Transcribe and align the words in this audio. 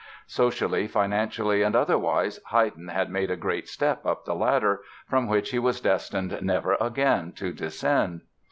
Socially, 0.25 0.87
financially 0.87 1.61
and 1.61 1.75
otherwise 1.75 2.39
Haydn 2.47 2.87
had 2.87 3.11
made 3.11 3.29
a 3.29 3.35
great 3.35 3.67
step 3.67 4.03
up 4.03 4.25
the 4.25 4.33
ladder, 4.33 4.81
from 5.07 5.27
which 5.27 5.51
he 5.51 5.59
was 5.59 5.79
destined 5.79 6.35
never 6.41 6.75
again 6.79 7.33
to 7.33 7.53
descend. 7.53 8.21